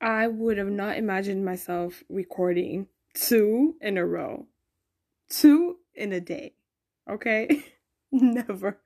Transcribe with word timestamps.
I 0.00 0.28
would 0.28 0.56
have 0.56 0.70
not 0.70 0.96
imagined 0.96 1.44
myself 1.44 2.02
recording 2.08 2.86
two 3.12 3.76
in 3.82 3.98
a 3.98 4.06
row, 4.06 4.46
two 5.28 5.76
in 5.94 6.12
a 6.12 6.20
day. 6.20 6.54
Okay? 7.08 7.64
Never. 8.12 8.78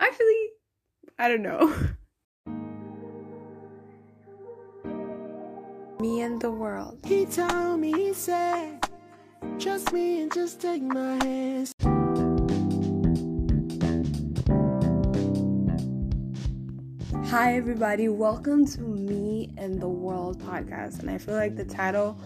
Actually, 0.00 0.48
I 1.18 1.28
don't 1.28 1.42
know. 1.42 1.74
Me 6.00 6.22
and 6.22 6.40
the 6.40 6.50
world. 6.50 7.00
He 7.04 7.26
told 7.26 7.80
me, 7.80 7.92
he 7.92 8.14
said, 8.14 8.88
trust 9.58 9.92
me 9.92 10.22
and 10.22 10.32
just 10.32 10.60
take 10.60 10.80
my 10.80 11.22
hands. 11.24 11.74
Hi, 17.30 17.56
everybody. 17.56 18.08
Welcome 18.08 18.64
to 18.68 18.80
Me 18.80 19.50
and 19.58 19.78
the 19.82 19.86
World 19.86 20.40
podcast. 20.40 21.00
And 21.00 21.10
I 21.10 21.18
feel 21.18 21.34
like 21.34 21.56
the 21.56 21.64
title, 21.66 22.18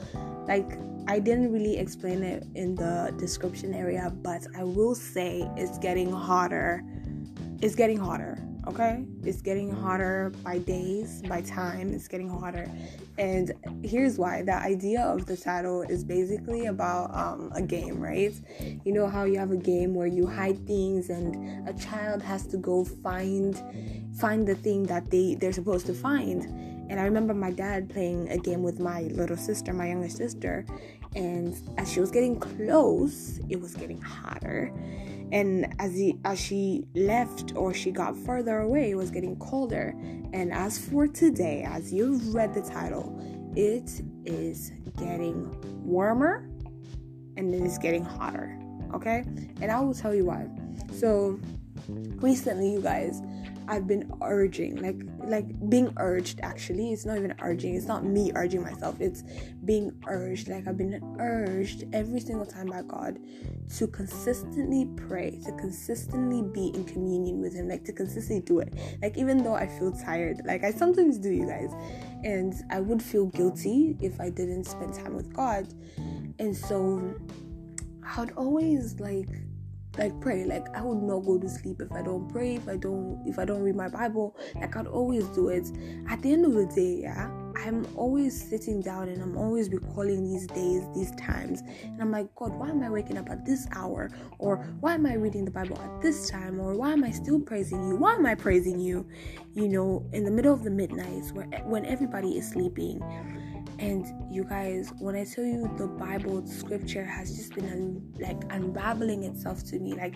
like, 0.47 0.79
I 1.09 1.19
didn't 1.19 1.53
really 1.53 1.77
explain 1.77 2.23
it 2.23 2.47
in 2.55 2.77
the 2.77 3.13
description 3.19 3.75
area, 3.75 4.13
but 4.23 4.47
I 4.57 4.63
will 4.63 4.95
say 4.95 5.51
it's 5.57 5.77
getting 5.79 6.13
hotter. 6.13 6.85
It's 7.61 7.75
getting 7.75 7.99
hotter, 7.99 8.39
okay? 8.67 9.05
It's 9.23 9.43
getting 9.43 9.71
hotter 9.71 10.33
by 10.43 10.59
days, 10.59 11.23
by 11.23 11.43
time. 11.43 11.93
It's 11.93 12.09
getting 12.09 12.29
hotter. 12.29 12.71
And 13.19 13.53
here's 13.83 14.19
why 14.19 14.43
the 14.43 14.55
idea 14.55 15.03
of 15.03 15.27
the 15.27 15.37
title 15.37 15.83
is 15.83 16.05
basically 16.05 16.67
about 16.67 17.15
um, 17.15 17.53
a 17.55 17.63
game, 17.63 18.01
right? 18.01 18.35
You 18.85 18.93
know 18.93 19.09
how 19.09 19.25
you 19.25 19.39
have 19.39 19.51
a 19.51 19.57
game 19.57 19.95
where 19.95 20.07
you 20.07 20.27
hide 20.27 20.67
things 20.67 21.11
and 21.11 21.69
a 21.69 21.73
child 21.75 22.23
has 22.23 22.47
to 22.49 22.57
go 22.57 22.85
find 22.85 23.61
find 24.19 24.47
the 24.47 24.55
thing 24.55 24.85
that 24.85 25.11
they 25.11 25.35
they're 25.35 25.53
supposed 25.53 25.87
to 25.87 25.95
find 25.95 26.43
and 26.91 27.01
i 27.01 27.05
remember 27.05 27.33
my 27.33 27.51
dad 27.51 27.89
playing 27.89 28.29
a 28.29 28.37
game 28.37 28.63
with 28.63 28.79
my 28.79 29.03
little 29.03 29.37
sister 29.37 29.73
my 29.73 29.89
younger 29.89 30.09
sister 30.09 30.65
and 31.15 31.57
as 31.79 31.91
she 31.91 32.01
was 32.01 32.11
getting 32.11 32.39
close 32.39 33.41
it 33.49 33.61
was 33.61 33.75
getting 33.75 34.01
hotter 34.01 34.73
and 35.33 35.75
as 35.81 35.95
he 35.95 36.19
as 36.25 36.39
she 36.39 36.85
left 36.95 37.55
or 37.57 37.75
she 37.75 37.91
got 37.91 38.17
further 38.17 38.61
away 38.61 38.93
it 38.93 38.95
was 38.95 39.11
getting 39.11 39.37
colder. 39.37 39.95
And 40.33 40.53
as 40.53 40.79
for 40.79 41.09
today 41.09 41.65
as 41.67 41.93
you've 41.93 42.33
read 42.35 42.55
the 42.55 42.63
title 42.63 43.19
it 43.57 44.01
is 44.25 44.73
getting 44.97 45.51
warmer 45.85 46.49
and 47.37 47.55
it 47.55 47.63
is 47.63 47.79
getting 47.79 48.05
hotter 48.05 48.59
okay? 48.95 49.25
And 49.61 49.71
i 49.71 49.81
will 49.81 49.95
tell 49.95 50.15
you 50.15 50.25
why. 50.25 50.49
So 50.95 51.39
recently 51.89 52.73
you 52.73 52.81
guys 52.81 53.23
I've 53.69 53.87
been 53.87 54.13
urging, 54.23 54.77
like 54.83 55.03
like 55.25 55.47
being 55.71 55.93
urged 55.97 56.41
actually. 56.43 56.93
It's 56.93 57.05
not 57.05 57.17
even 57.19 57.35
urging, 57.41 57.75
it's 57.75 57.87
not 57.87 58.05
me 58.05 58.33
urging 58.35 58.63
myself, 58.63 59.01
it's 59.01 59.23
being 59.65 59.93
urged. 60.07 60.49
Like 60.49 60.67
I've 60.67 60.77
been 60.77 61.01
urged 61.19 61.85
every 61.93 62.21
single 62.21 62.47
time 62.47 62.67
by 62.67 62.83
God 62.83 63.19
to 63.77 63.87
consistently 63.87 64.89
pray, 64.97 65.39
to 65.45 65.53
consistently 65.53 66.43
be 66.43 66.69
in 66.75 66.85
communion 66.85 67.41
with 67.41 67.55
him, 67.55 67.69
like 67.69 67.85
to 67.85 67.93
consistently 67.93 68.45
do 68.45 68.59
it. 68.61 68.75
Like 69.01 69.17
even 69.17 69.43
though 69.43 69.55
I 69.55 69.67
feel 69.67 69.93
tired, 69.93 70.43
like 70.45 70.65
I 70.65 70.71
sometimes 70.71 71.19
do 71.19 71.31
you 71.31 71.47
guys. 71.47 71.73
And 72.25 72.55
I 72.71 72.81
would 72.81 73.03
feel 73.03 73.27
guilty 73.27 73.97
if 74.01 74.21
I 74.21 74.31
didn't 74.31 74.65
spend 74.65 74.95
time 74.95 75.15
with 75.15 75.35
God. 75.35 75.67
And 76.39 76.57
so 76.57 77.15
I 78.05 78.21
would 78.21 78.33
always 78.33 79.01
like 79.01 79.29
like 79.99 80.19
pray. 80.21 80.45
Like 80.45 80.67
i 80.77 80.83
would 80.83 81.03
not 81.03 81.21
go 81.21 81.39
to 81.39 81.49
sleep 81.49 81.81
if 81.81 81.93
i 81.93 82.03
don't 82.03 82.29
pray 82.29 82.57
if 82.57 82.69
i 82.69 82.77
don't 82.77 83.23
if 83.27 83.39
i 83.39 83.45
don't 83.45 83.63
read 83.63 83.77
my 83.77 83.89
bible. 83.89 84.37
Like 84.55 84.77
i'd 84.77 84.87
always 84.87 85.25
do 85.29 85.49
it. 85.49 85.71
At 86.09 86.23
the 86.23 86.33
end 86.33 86.45
of 86.45 86.55
the 86.55 86.67
day 86.67 87.03
yeah 87.03 87.31
i'm 87.65 87.87
always 87.97 88.49
sitting 88.49 88.81
down 88.81 89.09
and 89.09 89.23
i'm 89.23 89.37
always 89.37 89.69
recalling 89.69 90.25
these 90.25 90.47
days 90.49 90.83
these 90.95 91.11
times. 91.13 91.63
And 91.83 92.01
i'm 92.01 92.11
like 92.11 92.35
god 92.35 92.53
why 92.55 92.71
am 92.71 92.83
i 92.83 92.91
waking 92.91 93.19
up 93.19 93.31
at 93.31 93.45
this 93.45 93.67
hour? 93.73 94.11
Or 94.39 94.57
why 94.81 94.95
am 94.95 95.07
i 95.07 95.15
reading 95.15 95.45
the 95.45 95.51
bible 95.51 95.79
at 95.81 96.03
this 96.03 96.31
time? 96.31 96.61
Or 96.61 96.75
why 96.75 96.93
am 96.93 97.05
i 97.05 97.11
still 97.11 97.41
praising 97.41 97.89
you? 97.89 97.97
Why 97.97 98.15
am 98.15 98.27
i 98.27 98.35
praising 98.35 98.81
you? 98.81 99.07
You 99.55 99.69
know 99.69 100.07
in 100.13 100.25
the 100.25 100.31
middle 100.31 100.55
of 100.55 100.65
the 100.65 100.71
midnights 100.71 101.33
where 101.33 101.47
when 101.65 101.85
everybody 101.85 102.39
is 102.39 102.49
sleeping 102.49 103.01
and 103.79 104.07
you 104.33 104.45
guys, 104.45 104.93
when 104.99 105.17
I 105.17 105.25
tell 105.25 105.45
you 105.45 105.71
the 105.77 105.87
Bible, 105.87 106.47
scripture 106.47 107.05
has 107.05 107.37
just 107.37 107.55
been 107.55 107.69
un- 107.69 108.15
like 108.21 108.43
unraveling 108.51 109.25
itself 109.25 109.65
to 109.65 109.79
me, 109.79 109.95
like 109.95 110.15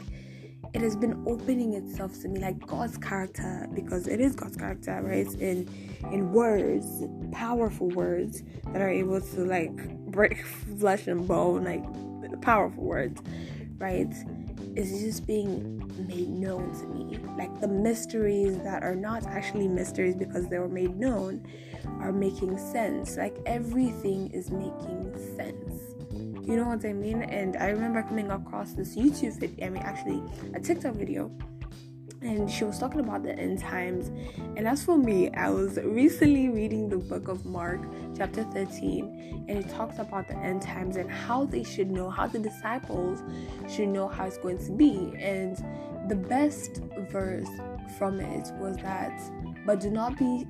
it 0.72 0.82
has 0.82 0.96
been 0.96 1.22
opening 1.26 1.74
itself 1.74 2.20
to 2.22 2.28
me, 2.28 2.40
like 2.40 2.64
God's 2.66 2.98
character, 2.98 3.68
because 3.74 4.06
it 4.06 4.20
is 4.20 4.34
God's 4.34 4.56
character, 4.56 5.00
right? 5.02 5.26
In 5.34 5.68
in 6.12 6.32
words, 6.32 6.86
powerful 7.32 7.88
words 7.90 8.42
that 8.72 8.82
are 8.82 8.90
able 8.90 9.20
to 9.20 9.44
like 9.44 9.74
break 10.06 10.44
flesh 10.78 11.06
and 11.06 11.26
bone, 11.26 11.64
like 11.64 11.84
powerful 12.42 12.84
words, 12.84 13.20
right? 13.78 14.12
Is 14.74 15.00
just 15.00 15.26
being 15.26 15.80
made 16.06 16.28
known 16.28 16.72
to 16.80 16.86
me. 16.86 17.18
Like 17.38 17.60
the 17.60 17.68
mysteries 17.68 18.58
that 18.58 18.82
are 18.82 18.94
not 18.94 19.26
actually 19.26 19.68
mysteries 19.68 20.14
because 20.14 20.48
they 20.48 20.58
were 20.58 20.68
made 20.68 20.96
known 20.96 21.46
are 22.00 22.12
making 22.12 22.58
sense. 22.58 23.16
Like 23.16 23.36
everything 23.46 24.30
is 24.32 24.50
making 24.50 25.14
sense. 25.36 25.82
You 26.46 26.56
know 26.56 26.64
what 26.64 26.84
I 26.84 26.92
mean? 26.92 27.22
And 27.22 27.56
I 27.56 27.68
remember 27.68 28.02
coming 28.02 28.30
across 28.30 28.72
this 28.72 28.96
YouTube 28.96 29.38
video, 29.38 29.66
I 29.66 29.70
mean, 29.70 29.82
actually, 29.82 30.22
a 30.54 30.60
TikTok 30.60 30.94
video, 30.94 31.30
and 32.22 32.50
she 32.50 32.64
was 32.64 32.78
talking 32.78 33.00
about 33.00 33.22
the 33.22 33.38
end 33.38 33.58
times. 33.58 34.08
And 34.56 34.66
as 34.66 34.84
for 34.84 34.96
me, 34.96 35.30
I 35.34 35.50
was 35.50 35.78
recently 35.78 36.48
reading 36.48 36.88
the 36.88 36.96
book 36.96 37.28
of 37.28 37.44
Mark, 37.44 37.80
chapter 38.16 38.44
13, 38.44 39.46
and 39.48 39.58
it 39.58 39.68
talks 39.68 39.98
about 39.98 40.28
the 40.28 40.36
end 40.36 40.62
times 40.62 40.96
and 40.96 41.10
how 41.10 41.44
they 41.44 41.62
should 41.62 41.90
know, 41.90 42.10
how 42.10 42.26
the 42.26 42.38
disciples 42.38 43.22
should 43.68 43.88
know 43.88 44.08
how 44.08 44.26
it's 44.26 44.38
going 44.38 44.58
to 44.58 44.72
be. 44.72 45.12
And 45.18 45.56
the 46.08 46.16
best 46.16 46.82
verse 47.10 47.48
from 47.98 48.20
it 48.20 48.50
was 48.58 48.76
that, 48.78 49.20
but 49.64 49.80
do 49.80 49.90
not 49.90 50.18
be 50.18 50.46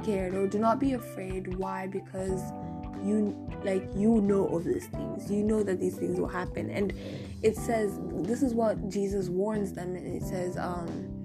scared 0.00 0.34
or 0.34 0.46
do 0.46 0.58
not 0.58 0.78
be 0.78 0.94
afraid. 0.94 1.56
Why? 1.56 1.86
Because 1.86 2.40
you 3.06 3.48
like 3.64 3.88
you 3.94 4.20
know 4.20 4.46
of 4.48 4.64
these 4.64 4.86
things. 4.86 5.30
You 5.30 5.42
know 5.42 5.62
that 5.62 5.80
these 5.80 5.96
things 5.96 6.18
will 6.18 6.28
happen. 6.28 6.70
And 6.70 6.92
it 7.42 7.56
says 7.56 7.98
this 8.12 8.42
is 8.42 8.54
what 8.54 8.88
Jesus 8.88 9.28
warns 9.28 9.72
them 9.72 9.94
and 9.94 10.06
it 10.06 10.26
says, 10.26 10.56
um, 10.56 11.16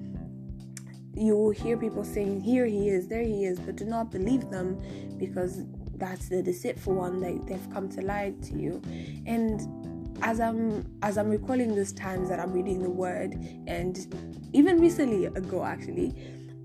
you 1.15 1.35
will 1.35 1.51
hear 1.51 1.77
people 1.77 2.03
saying, 2.03 2.41
Here 2.41 2.65
he 2.65 2.89
is, 2.89 3.07
there 3.07 3.23
he 3.23 3.45
is, 3.45 3.59
but 3.59 3.75
do 3.75 3.85
not 3.85 4.11
believe 4.11 4.49
them 4.49 4.79
because 5.17 5.63
that's 5.95 6.29
the 6.29 6.41
deceitful 6.41 6.95
one 6.95 7.19
that 7.19 7.45
they've 7.47 7.73
come 7.73 7.89
to 7.89 8.01
lie 8.01 8.33
to 8.43 8.53
you. 8.53 8.81
And 9.25 9.61
as 10.21 10.39
I'm 10.39 10.85
as 11.01 11.17
I'm 11.17 11.29
recalling 11.29 11.75
these 11.75 11.93
times 11.93 12.29
that 12.29 12.39
I'm 12.39 12.51
reading 12.51 12.81
the 12.81 12.89
word 12.89 13.33
and 13.67 13.97
even 14.53 14.79
recently 14.79 15.25
ago 15.25 15.63
actually, 15.63 16.13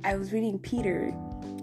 I 0.04 0.16
was 0.16 0.32
reading 0.32 0.58
Peter 0.58 1.12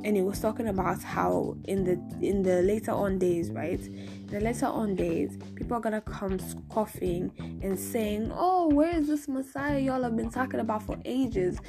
and 0.04 0.18
it 0.18 0.22
was 0.22 0.40
talking 0.40 0.68
about 0.68 1.02
how 1.02 1.56
in 1.66 1.84
the 1.84 1.94
in 2.26 2.44
the 2.44 2.62
later 2.62 2.92
on 2.92 3.18
days 3.18 3.52
right? 3.52 3.80
In 3.80 4.28
the 4.28 4.40
later 4.40 4.66
on 4.66 4.96
days 4.96 5.38
people 5.56 5.78
are 5.78 5.80
gonna 5.80 6.02
come 6.02 6.40
scoffing 6.40 7.32
and 7.64 7.80
saying 7.80 8.32
oh 8.34 8.68
where 8.68 8.96
is 8.96 9.08
this 9.08 9.28
messiah 9.28 9.80
y'all 9.80 10.04
have 10.04 10.16
been 10.16 10.30
talking 10.30 10.60
about 10.60 10.84
for 10.84 10.98
ages? 11.06 11.60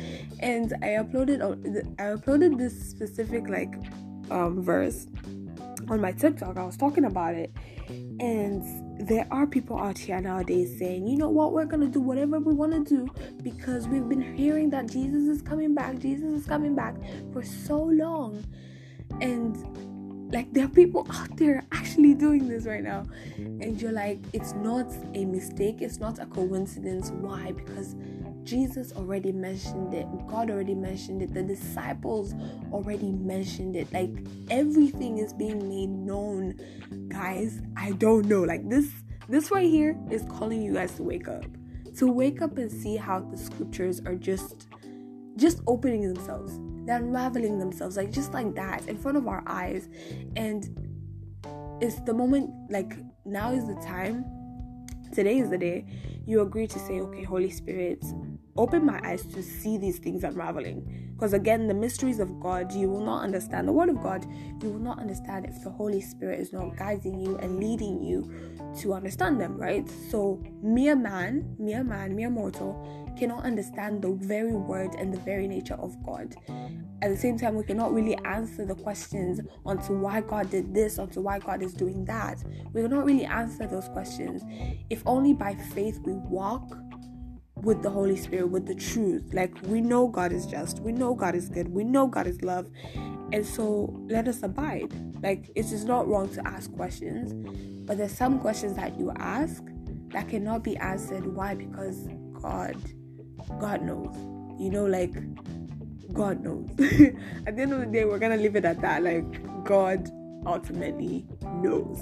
And 0.41 0.73
i 0.83 0.89
uploaded 1.03 1.41
i 1.99 2.03
uploaded 2.03 2.59
this 2.59 2.91
specific 2.91 3.49
like 3.49 3.75
um 4.31 4.63
verse 4.63 5.07
on 5.91 6.01
my 6.01 6.13
tiktok. 6.13 6.57
I 6.57 6.65
was 6.65 6.77
talking 6.77 7.05
about 7.05 7.35
it. 7.35 7.53
And 8.21 8.63
there 8.99 9.27
are 9.31 9.47
people 9.47 9.79
out 9.79 9.99
here 9.99 10.21
nowadays 10.21 10.79
saying, 10.79 11.07
you 11.07 11.17
know 11.17 11.29
what, 11.29 11.53
we're 11.53 11.65
gonna 11.65 11.89
do 11.89 12.01
whatever 12.01 12.39
we 12.39 12.55
want 12.55 12.73
to 12.73 12.97
do 12.97 13.13
because 13.43 13.89
we've 13.89 14.09
been 14.09 14.35
hearing 14.35 14.71
that 14.71 14.87
Jesus 14.87 15.29
is 15.29 15.43
coming 15.43 15.75
back, 15.75 15.99
Jesus 15.99 16.43
is 16.43 16.47
coming 16.47 16.75
back 16.75 16.95
for 17.33 17.43
so 17.43 17.83
long. 17.83 18.45
And 19.21 20.33
like 20.33 20.53
there 20.53 20.65
are 20.65 20.69
people 20.69 21.07
out 21.11 21.37
there 21.37 21.65
actually 21.73 22.15
doing 22.15 22.49
this 22.49 22.67
right 22.67 22.83
now. 22.83 23.05
And 23.37 23.81
you're 23.81 23.93
like, 23.93 24.21
it's 24.33 24.53
not 24.55 24.93
a 25.15 25.25
mistake, 25.25 25.81
it's 25.81 25.99
not 25.99 26.19
a 26.19 26.27
coincidence. 26.27 27.11
Why? 27.11 27.53
Because 27.53 27.95
Jesus 28.45 28.93
already 28.93 29.33
mentioned 29.33 29.95
it. 29.95 30.07
God 30.27 30.51
already 30.51 30.75
mentioned 30.75 31.23
it. 31.23 31.33
The 31.33 31.43
disciples 31.43 32.35
already 32.73 33.11
mentioned 33.11 33.77
it. 33.77 33.93
Like 33.93 34.11
everything 34.51 35.19
is 35.19 35.33
being 35.33 35.69
made 35.69 35.91
known. 35.91 36.61
Guys, 37.09 37.61
I 37.77 37.93
don't 37.93 38.27
know. 38.27 38.43
Like 38.43 38.69
this 38.69 38.91
this 39.29 39.51
right 39.51 39.69
here 39.69 39.99
is 40.11 40.25
calling 40.29 40.63
you 40.63 40.75
guys 40.75 40.93
to 40.97 41.03
wake 41.03 41.29
up. 41.29 41.45
To 41.97 42.11
wake 42.11 42.43
up 42.43 42.59
and 42.59 42.71
see 42.71 42.97
how 42.97 43.21
the 43.21 43.37
scriptures 43.37 44.01
are 44.05 44.15
just 44.15 44.69
just 45.37 45.61
opening 45.67 46.13
themselves. 46.13 46.61
They're 46.87 46.99
unraveling 46.99 47.59
themselves 47.59 47.97
like 47.97 48.13
just 48.13 48.35
like 48.35 48.55
that 48.57 48.87
in 48.89 48.99
front 48.99 49.17
of 49.17 49.27
our 49.27 49.43
eyes. 49.47 49.89
And 50.37 50.69
it's 51.81 52.01
the 52.01 52.13
moment 52.13 52.51
like 52.71 52.95
now 53.25 53.53
is 53.53 53.67
the 53.67 53.75
time 53.77 54.25
today 55.13 55.39
is 55.39 55.49
the 55.49 55.59
day 55.59 55.87
you 56.27 56.41
agree 56.41 56.67
to 56.67 56.79
say, 56.79 57.01
okay, 57.01 57.23
Holy 57.23 57.51
Spirit, 57.51 58.05
open 58.57 58.85
my 58.85 59.01
eyes 59.05 59.25
to 59.27 59.43
see 59.43 59.77
these 59.79 59.99
things 59.99 60.25
unraveling. 60.25 61.13
Because 61.15 61.33
again, 61.33 61.69
the 61.69 61.75
mysteries 61.75 62.19
of 62.19 62.41
God, 62.41 62.73
you 62.73 62.89
will 62.89 63.05
not 63.05 63.23
understand. 63.23 63.69
The 63.69 63.73
Word 63.73 63.89
of 63.89 64.03
God, 64.03 64.27
you 64.63 64.71
will 64.71 64.81
not 64.81 64.99
understand 64.99 65.47
if 65.47 65.63
the 65.63 65.71
Holy 65.71 66.01
Spirit 66.01 66.41
is 66.41 66.53
not 66.53 66.77
guiding 66.77 67.21
you 67.21 67.37
and 67.39 67.59
leading 67.59 68.03
you 68.03 68.31
to 68.81 68.95
understand 68.95 69.41
them, 69.41 69.57
right? 69.57 69.89
So, 70.11 70.43
mere 70.63 70.97
man, 70.97 71.55
mere 71.59 71.85
man, 71.85 72.15
mere 72.17 72.31
mortal 72.31 73.05
cannot 73.17 73.45
understand 73.45 74.03
the 74.03 74.13
very 74.13 74.55
word 74.55 74.95
and 74.99 75.13
the 75.13 75.21
very 75.21 75.47
nature 75.47 75.75
of 75.75 75.95
God. 76.05 76.35
At 77.03 77.11
the 77.11 77.17
same 77.17 77.39
time, 77.39 77.55
we 77.55 77.65
cannot 77.65 77.93
really 77.93 78.17
answer 78.25 78.65
the 78.65 78.75
questions 78.75 79.41
onto 79.65 79.95
why 79.95 80.21
God 80.21 80.51
did 80.51 80.75
this, 80.75 80.99
onto 80.99 81.21
why 81.21 81.39
God 81.39 81.63
is 81.63 81.75
doing 81.75 82.05
that. 82.07 82.43
We 82.73 82.83
cannot 82.83 83.05
really 83.05 83.25
answer 83.25 83.67
those 83.67 83.89
questions. 83.89 84.43
If 84.91 85.03
only 85.07 85.33
by 85.33 85.55
faith 85.55 86.01
we 86.05 86.15
walk 86.15 86.77
with 87.65 87.83
the 87.83 87.91
Holy 87.91 88.17
Spirit, 88.17 88.49
with 88.49 88.67
the 88.67 88.75
truth. 88.75 89.33
Like 89.33 89.57
we 89.65 89.81
know 89.81 90.09
God 90.09 90.33
is 90.33 90.47
just, 90.47 90.81
we 90.81 90.93
know 90.93 91.15
God 91.15 91.35
is 91.35 91.49
good, 91.49 91.69
we 91.69 91.85
know 91.85 92.07
God 92.07 92.27
is 92.27 92.43
love. 92.43 92.69
And 93.33 93.45
so 93.45 93.95
let 94.09 94.29
us 94.29 94.43
abide. 94.43 94.93
Like 95.23 95.51
it 95.55 95.73
is 95.73 95.85
not 95.85 96.07
wrong 96.07 96.29
to 96.35 96.47
ask 96.47 96.73
questions, 96.73 97.33
but 97.87 97.99
there's 97.99 98.17
some 98.17 98.39
questions 98.41 98.75
that 98.77 98.99
you 98.99 99.13
ask 99.17 99.63
that 100.13 100.29
cannot 100.29 100.63
be 100.63 100.77
answered. 100.77 101.27
Why? 101.27 101.55
Because 101.55 102.09
God, 102.41 102.77
God 103.61 103.83
knows. 103.83 104.15
You 104.61 104.71
know, 104.71 104.85
like 104.85 105.15
God 106.13 106.41
knows. 106.41 106.71
at 107.47 107.57
the 107.57 107.63
end 107.63 107.73
of 107.73 107.81
the 107.81 107.87
day, 107.87 108.05
we're 108.05 108.19
gonna 108.19 108.37
leave 108.37 108.57
it 108.57 108.65
at 108.65 108.81
that. 108.83 109.03
Like 109.03 109.65
God 109.65 110.11
ultimately 110.47 111.27
knows. 111.43 112.01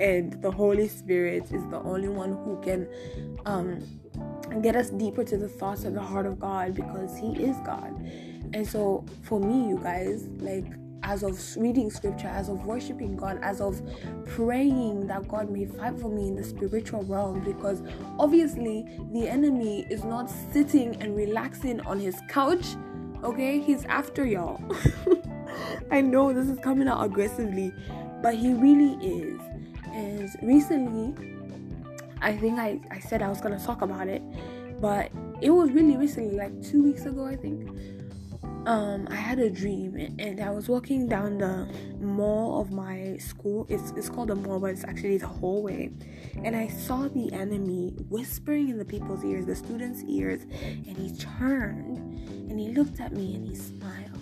And 0.00 0.40
the 0.40 0.50
Holy 0.50 0.88
Spirit 0.88 1.52
is 1.52 1.66
the 1.68 1.78
only 1.80 2.08
one 2.08 2.32
who 2.32 2.58
can 2.62 2.88
um 3.44 3.82
and 4.50 4.62
get 4.62 4.76
us 4.76 4.90
deeper 4.90 5.24
to 5.24 5.36
the 5.36 5.48
thoughts 5.48 5.84
of 5.84 5.94
the 5.94 6.00
heart 6.00 6.26
of 6.26 6.38
God 6.38 6.74
because 6.74 7.16
He 7.18 7.32
is 7.42 7.56
God. 7.64 7.94
And 8.52 8.66
so, 8.66 9.04
for 9.22 9.38
me, 9.38 9.68
you 9.68 9.78
guys, 9.82 10.26
like, 10.38 10.64
as 11.02 11.22
of 11.22 11.38
reading 11.56 11.90
scripture, 11.90 12.28
as 12.28 12.48
of 12.48 12.64
worshiping 12.64 13.16
God, 13.16 13.38
as 13.42 13.60
of 13.60 13.80
praying 14.26 15.06
that 15.06 15.26
God 15.28 15.50
may 15.50 15.66
fight 15.66 15.98
for 15.98 16.10
me 16.10 16.28
in 16.28 16.36
the 16.36 16.44
spiritual 16.44 17.02
realm, 17.04 17.40
because 17.40 17.82
obviously 18.18 18.84
the 19.12 19.28
enemy 19.28 19.86
is 19.90 20.04
not 20.04 20.30
sitting 20.52 20.96
and 21.00 21.16
relaxing 21.16 21.80
on 21.82 21.98
his 21.98 22.20
couch, 22.28 22.66
okay? 23.24 23.60
He's 23.60 23.84
after 23.86 24.24
y'all. 24.24 24.60
I 25.90 26.00
know 26.00 26.32
this 26.32 26.48
is 26.48 26.58
coming 26.58 26.88
out 26.88 27.04
aggressively, 27.04 27.72
but 28.22 28.34
he 28.34 28.52
really 28.52 28.94
is. 29.04 29.40
And 29.86 30.30
recently, 30.42 31.39
I 32.20 32.36
think 32.36 32.58
I, 32.58 32.80
I 32.90 32.98
said 32.98 33.22
I 33.22 33.28
was 33.28 33.40
gonna 33.40 33.62
talk 33.64 33.82
about 33.82 34.08
it, 34.08 34.22
but 34.80 35.10
it 35.40 35.50
was 35.50 35.70
really 35.70 35.96
recently, 35.96 36.36
like 36.36 36.62
two 36.62 36.82
weeks 36.82 37.06
ago, 37.06 37.24
I 37.24 37.36
think. 37.36 37.70
Um, 38.66 39.08
I 39.10 39.14
had 39.14 39.38
a 39.38 39.48
dream 39.48 39.96
and 40.18 40.38
I 40.38 40.50
was 40.50 40.68
walking 40.68 41.08
down 41.08 41.38
the 41.38 41.66
mall 41.98 42.60
of 42.60 42.70
my 42.70 43.16
school. 43.16 43.66
It's 43.70 43.92
it's 43.92 44.10
called 44.10 44.30
a 44.30 44.34
mall, 44.34 44.60
but 44.60 44.70
it's 44.70 44.84
actually 44.84 45.16
the 45.16 45.26
hallway. 45.26 45.90
And 46.44 46.54
I 46.54 46.68
saw 46.68 47.08
the 47.08 47.32
enemy 47.32 47.94
whispering 48.10 48.68
in 48.68 48.76
the 48.76 48.84
people's 48.84 49.24
ears, 49.24 49.46
the 49.46 49.56
students' 49.56 50.04
ears, 50.06 50.42
and 50.62 50.96
he 50.96 51.16
turned 51.16 51.98
and 52.50 52.60
he 52.60 52.68
looked 52.68 53.00
at 53.00 53.12
me 53.12 53.34
and 53.34 53.48
he 53.48 53.54
smiled. 53.54 54.20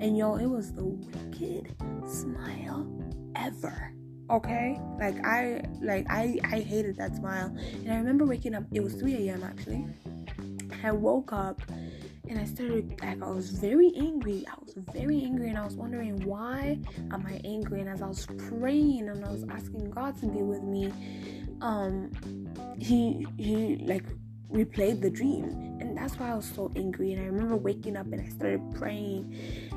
And 0.00 0.16
yo, 0.16 0.36
it 0.36 0.46
was 0.46 0.72
the 0.72 0.84
wicked 0.84 1.74
smile 2.06 2.86
ever 3.34 3.92
okay? 4.30 4.80
Like 4.98 5.24
i 5.24 5.62
like 5.80 6.06
i 6.10 6.38
i 6.44 6.60
hated 6.60 6.96
that 6.96 7.16
smile. 7.16 7.54
And 7.74 7.92
i 7.92 7.96
remember 7.96 8.24
waking 8.24 8.54
up 8.54 8.64
it 8.72 8.82
was 8.82 8.94
3 8.94 9.28
a.m 9.28 9.42
actually. 9.42 9.86
I 10.82 10.92
woke 10.92 11.32
up 11.32 11.60
and 12.28 12.38
i 12.38 12.44
started 12.44 12.98
like 13.02 13.22
i 13.22 13.30
was 13.30 13.50
very 13.50 13.92
angry. 13.96 14.44
I 14.46 14.54
was 14.64 14.74
very 14.94 15.22
angry 15.24 15.48
and 15.48 15.58
i 15.58 15.64
was 15.64 15.74
wondering 15.74 16.24
why 16.24 16.78
am 17.10 17.26
i 17.26 17.40
angry? 17.44 17.80
And 17.80 17.88
as 17.88 18.02
i 18.02 18.06
was 18.06 18.26
praying 18.48 19.08
and 19.08 19.24
i 19.24 19.30
was 19.30 19.44
asking 19.50 19.90
god 19.90 20.18
to 20.20 20.26
be 20.26 20.42
with 20.42 20.62
me 20.62 20.92
um 21.62 22.10
he 22.78 23.26
he 23.36 23.76
like 23.84 24.04
replayed 24.52 25.00
the 25.00 25.10
dream 25.10 25.44
and 25.80 25.96
that's 25.96 26.18
why 26.18 26.30
i 26.30 26.34
was 26.34 26.44
so 26.44 26.70
angry 26.76 27.12
and 27.12 27.22
i 27.22 27.26
remember 27.26 27.56
waking 27.56 27.96
up 27.96 28.06
and 28.06 28.20
i 28.20 28.28
started 28.28 28.60
praying 28.74 29.32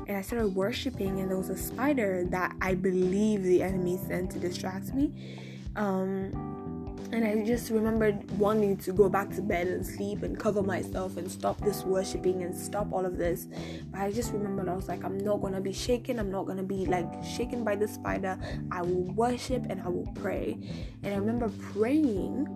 and 0.06 0.16
I 0.16 0.22
started 0.22 0.54
worshiping, 0.54 1.20
and 1.20 1.30
there 1.30 1.38
was 1.38 1.50
a 1.50 1.56
spider 1.56 2.24
that 2.30 2.54
I 2.60 2.74
believe 2.74 3.42
the 3.42 3.62
enemy 3.62 3.98
sent 4.06 4.30
to 4.32 4.38
distract 4.38 4.94
me. 4.94 5.12
Um, 5.76 6.32
and 7.12 7.24
I 7.24 7.44
just 7.44 7.70
remembered 7.70 8.28
wanting 8.38 8.76
to 8.78 8.92
go 8.92 9.08
back 9.08 9.30
to 9.36 9.42
bed 9.42 9.68
and 9.68 9.86
sleep 9.86 10.22
and 10.22 10.38
cover 10.38 10.62
myself 10.62 11.16
and 11.16 11.30
stop 11.30 11.60
this 11.60 11.84
worshiping 11.84 12.42
and 12.42 12.56
stop 12.56 12.92
all 12.92 13.06
of 13.06 13.16
this. 13.16 13.46
But 13.90 14.00
I 14.00 14.10
just 14.10 14.32
remembered 14.32 14.68
I 14.68 14.74
was 14.74 14.88
like, 14.88 15.04
I'm 15.04 15.18
not 15.18 15.40
gonna 15.40 15.60
be 15.60 15.72
shaken. 15.72 16.18
I'm 16.18 16.30
not 16.30 16.46
gonna 16.46 16.62
be 16.62 16.86
like 16.86 17.06
shaken 17.22 17.62
by 17.62 17.76
the 17.76 17.86
spider. 17.86 18.38
I 18.72 18.82
will 18.82 19.12
worship 19.14 19.64
and 19.70 19.80
I 19.82 19.88
will 19.88 20.10
pray. 20.14 20.58
And 21.02 21.14
I 21.14 21.16
remember 21.16 21.50
praying, 21.72 22.48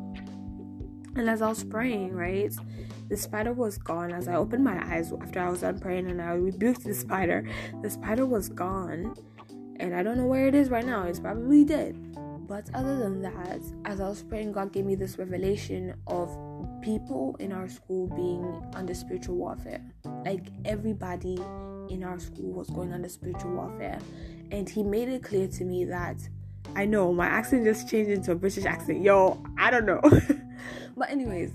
and 1.19 1.29
as 1.29 1.43
I 1.43 1.49
was 1.49 1.65
praying, 1.65 2.15
right, 2.15 2.55
the 3.09 3.17
spider 3.17 3.53
was 3.53 3.77
gone 3.77 4.13
as 4.13 4.29
I 4.29 4.35
opened 4.35 4.65
my 4.65 4.81
eyes 4.95 5.13
after 5.21 5.41
I 5.41 5.51
was 5.51 5.61
done 5.61 5.81
praying 5.81 6.11
and 6.11 6.23
I 6.23 6.33
rebuked 6.33 6.85
the 6.85 6.95
spider. 6.95 7.45
The 7.83 7.91
spider 7.91 8.25
was 8.25 8.49
gone, 8.49 9.15
and 9.77 9.95
I 9.95 10.03
don't 10.03 10.17
know 10.17 10.27
where 10.27 10.47
it 10.47 10.55
is 10.55 10.71
right 10.71 10.87
now. 10.87 11.05
It's 11.05 11.21
probably 11.21 11.65
dead. 11.65 11.97
But 12.47 12.71
other 12.73 12.97
than 12.97 13.21
that, 13.23 13.61
as 13.85 14.01
I 14.01 14.09
was 14.09 14.23
praying, 14.23 14.53
God 14.53 14.73
gave 14.73 14.87
me 14.87 14.95
this 14.95 15.19
revelation 15.19 15.95
of 16.07 16.37
people 16.81 17.37
in 17.41 17.53
our 17.53 17.69
school 17.69 18.07
being 18.09 18.65
under 18.75 18.95
spiritual 18.95 19.37
warfare. 19.37 19.83
Like 20.25 20.47
everybody 20.65 21.39
in 21.91 22.05
our 22.05 22.19
school 22.19 22.53
was 22.53 22.71
going 22.71 22.93
under 22.93 23.09
spiritual 23.09 23.51
warfare. 23.51 23.99
And 24.51 24.69
He 24.69 24.83
made 24.83 25.09
it 25.09 25.23
clear 25.23 25.49
to 25.49 25.65
me 25.65 25.85
that 25.87 26.17
I 26.75 26.85
know 26.85 27.13
my 27.13 27.27
accent 27.27 27.65
just 27.65 27.89
changed 27.89 28.11
into 28.11 28.33
a 28.33 28.35
British 28.35 28.65
accent. 28.65 29.03
Yo, 29.03 29.43
I 29.59 29.71
don't 29.71 29.87
know. 29.87 30.01
but, 30.99 31.11
anyways, 31.11 31.53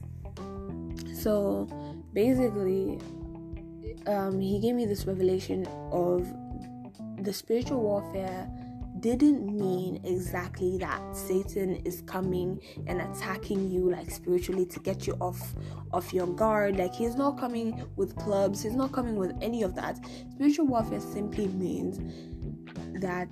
so 1.14 1.68
basically, 2.14 3.00
um, 4.08 4.40
he 4.40 4.60
gave 4.60 4.76
me 4.76 4.86
this 4.86 5.06
revelation 5.06 5.66
of 5.92 6.28
the 7.22 7.34
spiritual 7.34 7.82
warfare 7.82 8.50
didn't 9.04 9.46
mean 9.46 10.00
exactly 10.06 10.78
that 10.78 11.02
Satan 11.14 11.76
is 11.84 12.02
coming 12.06 12.58
and 12.88 13.02
attacking 13.02 13.70
you 13.70 13.92
like 13.92 14.10
spiritually 14.10 14.66
to 14.68 14.80
get 14.80 15.06
you 15.06 15.14
off 15.20 15.56
off 15.92 16.14
your 16.14 16.28
guard. 16.28 16.78
Like 16.78 16.94
he's 16.96 17.16
not 17.16 17.38
coming 17.38 17.84
with 17.98 18.16
clubs, 18.16 18.64
he's 18.64 18.76
not 18.76 18.94
coming 18.94 19.18
with 19.18 19.34
any 19.42 19.62
of 19.62 19.76
that. 19.76 20.00
Spiritual 20.32 20.68
warfare 20.68 21.02
simply 21.02 21.48
means 21.48 22.00
that 23.02 23.30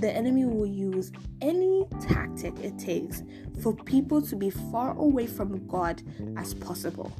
the 0.00 0.10
enemy 0.10 0.44
will 0.44 0.66
use 0.66 1.12
any 1.40 1.84
tactic 2.00 2.58
it 2.60 2.78
takes 2.78 3.22
for 3.60 3.74
people 3.74 4.22
to 4.22 4.36
be 4.36 4.50
far 4.50 4.96
away 4.98 5.26
from 5.26 5.66
God 5.66 6.02
as 6.36 6.54
possible. 6.54 7.12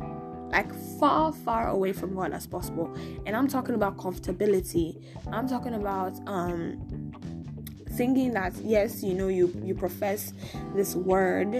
Like 0.51 0.73
far, 0.99 1.33
far 1.33 1.69
away 1.69 1.93
from 1.93 2.15
God 2.15 2.33
as 2.33 2.47
possible. 2.47 2.95
And 3.27 3.37
I'm 3.37 3.49
talking 3.49 3.75
about 3.75 3.97
comfortability. 3.97 5.03
I'm 5.31 5.49
talking 5.49 5.75
about 5.75 6.19
um 6.27 7.13
thinking 7.91 8.33
that 8.33 8.55
yes, 8.59 9.03
you 9.03 9.15
know, 9.15 9.29
you 9.29 9.53
you 9.63 9.75
profess 9.75 10.33
this 10.75 10.95
word. 10.95 11.55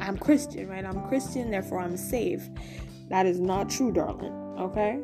I'm 0.00 0.18
Christian, 0.18 0.68
right? 0.68 0.84
I'm 0.84 1.06
Christian, 1.08 1.50
therefore 1.50 1.80
I'm 1.80 1.96
safe. 1.96 2.42
That 3.08 3.26
is 3.26 3.40
not 3.40 3.68
true, 3.68 3.92
darling. 3.92 4.32
Okay? 4.58 5.00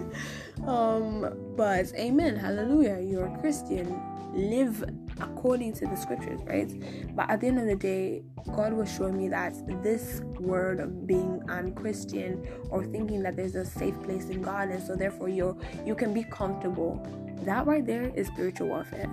um, 0.66 1.34
but 1.56 1.92
amen, 1.94 2.36
hallelujah. 2.36 3.00
You're 3.00 3.26
a 3.26 3.38
Christian 3.38 4.00
live 4.34 4.84
according 5.20 5.72
to 5.74 5.86
the 5.86 5.96
scriptures, 5.96 6.40
right? 6.44 6.72
But 7.14 7.30
at 7.30 7.40
the 7.40 7.48
end 7.48 7.58
of 7.58 7.66
the 7.66 7.76
day, 7.76 8.22
God 8.54 8.72
was 8.72 8.92
showing 8.94 9.16
me 9.16 9.28
that 9.28 9.54
this 9.82 10.20
word 10.38 10.80
of 10.80 11.06
being 11.06 11.42
unchristian 11.48 12.46
or 12.70 12.84
thinking 12.84 13.22
that 13.22 13.36
there's 13.36 13.54
a 13.54 13.64
safe 13.64 14.00
place 14.02 14.28
in 14.28 14.42
God, 14.42 14.68
and 14.68 14.82
so 14.82 14.96
therefore 14.96 15.28
you 15.28 15.58
you 15.84 15.94
can 15.94 16.14
be 16.14 16.24
comfortable. 16.24 17.06
That 17.42 17.66
right 17.66 17.84
there 17.84 18.12
is 18.14 18.26
spiritual 18.28 18.68
warfare. 18.68 19.08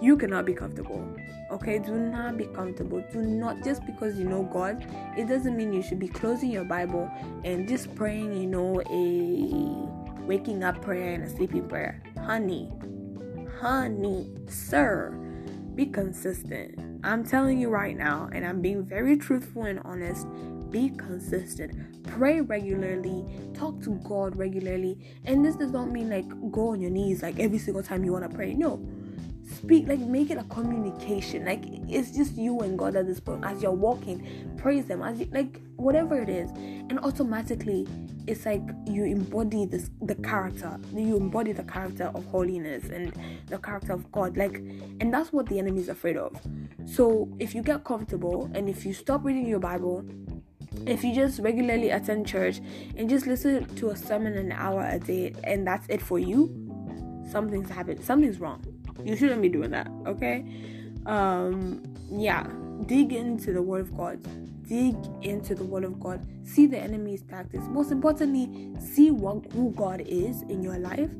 You 0.00 0.16
cannot 0.16 0.44
be 0.44 0.52
comfortable. 0.52 1.02
Okay, 1.50 1.78
do 1.78 1.92
not 1.92 2.36
be 2.36 2.46
comfortable. 2.46 3.02
Do 3.12 3.22
not 3.22 3.62
just 3.62 3.86
because 3.86 4.18
you 4.18 4.24
know 4.24 4.42
God, 4.42 4.84
it 5.16 5.28
doesn't 5.28 5.56
mean 5.56 5.72
you 5.72 5.82
should 5.82 5.98
be 5.98 6.08
closing 6.08 6.50
your 6.50 6.64
Bible 6.64 7.10
and 7.44 7.68
just 7.68 7.94
praying, 7.94 8.36
you 8.36 8.46
know, 8.46 8.82
a 8.90 10.26
waking 10.26 10.64
up 10.64 10.80
prayer 10.82 11.14
and 11.14 11.24
a 11.24 11.28
sleeping 11.30 11.68
prayer. 11.68 12.02
Honey, 12.18 12.70
honey, 13.64 14.28
sir, 14.46 15.08
be 15.74 15.86
consistent. 15.86 17.00
I'm 17.02 17.24
telling 17.24 17.58
you 17.58 17.70
right 17.70 17.96
now, 17.96 18.28
and 18.30 18.44
I'm 18.44 18.60
being 18.60 18.84
very 18.84 19.16
truthful 19.16 19.62
and 19.62 19.80
honest. 19.86 20.26
Be 20.70 20.90
consistent. 20.90 22.02
Pray 22.02 22.42
regularly. 22.42 23.24
Talk 23.54 23.80
to 23.84 23.98
God 24.06 24.36
regularly. 24.36 24.98
And 25.24 25.42
this 25.42 25.56
does 25.56 25.70
not 25.70 25.90
mean 25.90 26.10
like 26.10 26.28
go 26.52 26.72
on 26.72 26.82
your 26.82 26.90
knees 26.90 27.22
like 27.22 27.38
every 27.38 27.56
single 27.56 27.82
time 27.82 28.04
you 28.04 28.12
want 28.12 28.30
to 28.30 28.36
pray. 28.36 28.52
No. 28.52 28.86
Speak, 29.46 29.88
like 29.88 30.00
make 30.00 30.30
it 30.30 30.38
a 30.38 30.44
communication. 30.44 31.44
Like 31.44 31.64
it's 31.88 32.10
just 32.10 32.36
you 32.36 32.60
and 32.60 32.78
God 32.78 32.96
at 32.96 33.06
this 33.06 33.20
point. 33.20 33.44
As 33.44 33.62
you're 33.62 33.72
walking, 33.72 34.54
praise 34.56 34.86
Him. 34.86 35.02
As 35.02 35.20
you, 35.20 35.28
like 35.32 35.60
whatever 35.76 36.20
it 36.20 36.28
is 36.28 36.50
and 36.50 36.98
automatically 37.00 37.86
it's 38.26 38.46
like 38.46 38.62
you 38.86 39.04
embody 39.04 39.66
this 39.66 39.90
the 40.02 40.14
character 40.16 40.78
you 40.92 41.16
embody 41.16 41.52
the 41.52 41.64
character 41.64 42.10
of 42.14 42.24
holiness 42.26 42.84
and 42.84 43.12
the 43.46 43.58
character 43.58 43.92
of 43.92 44.10
god 44.12 44.36
like 44.36 44.56
and 45.00 45.12
that's 45.12 45.32
what 45.32 45.46
the 45.46 45.58
enemy 45.58 45.80
is 45.80 45.88
afraid 45.88 46.16
of 46.16 46.40
so 46.86 47.28
if 47.38 47.54
you 47.54 47.62
get 47.62 47.84
comfortable 47.84 48.50
and 48.54 48.68
if 48.68 48.86
you 48.86 48.92
stop 48.92 49.24
reading 49.24 49.46
your 49.46 49.58
bible 49.58 50.04
if 50.86 51.04
you 51.04 51.14
just 51.14 51.40
regularly 51.40 51.90
attend 51.90 52.26
church 52.26 52.60
and 52.96 53.08
just 53.08 53.26
listen 53.26 53.64
to 53.74 53.90
a 53.90 53.96
sermon 53.96 54.36
an 54.36 54.52
hour 54.52 54.86
a 54.90 54.98
day 54.98 55.34
and 55.44 55.66
that's 55.66 55.86
it 55.88 56.00
for 56.00 56.18
you 56.18 56.50
something's 57.30 57.70
happened 57.70 58.02
something's 58.02 58.38
wrong 58.38 58.62
you 59.04 59.16
shouldn't 59.16 59.42
be 59.42 59.48
doing 59.48 59.70
that 59.70 59.88
okay? 60.06 60.44
Um 61.06 61.82
yeah 62.10 62.46
dig 62.86 63.12
into 63.12 63.52
the 63.52 63.62
word 63.62 63.80
of 63.80 63.96
god. 63.96 64.20
Dig 64.68 64.96
into 65.22 65.54
the 65.54 65.64
word 65.64 65.84
of 65.84 66.00
god. 66.00 66.26
See 66.44 66.66
the 66.66 66.78
enemy's 66.78 67.22
tactics. 67.22 67.64
Most 67.68 67.92
importantly 67.92 68.74
see 68.78 69.10
what 69.10 69.50
who 69.52 69.72
god 69.72 70.02
is 70.02 70.42
in 70.42 70.62
your 70.62 70.78
life 70.78 71.10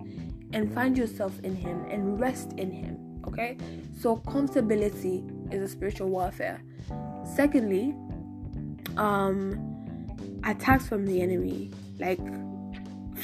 and 0.52 0.72
find 0.72 0.96
yourself 0.96 1.38
in 1.42 1.54
him 1.54 1.84
and 1.90 2.20
rest 2.20 2.52
in 2.52 2.70
him 2.70 2.98
okay? 3.26 3.56
So 3.98 4.16
comfortability 4.16 5.52
is 5.52 5.62
a 5.62 5.68
spiritual 5.68 6.08
warfare. 6.08 6.62
Secondly 7.34 7.94
um 8.96 9.70
attacks 10.44 10.86
from 10.86 11.06
the 11.06 11.20
enemy 11.22 11.70
like 11.98 12.20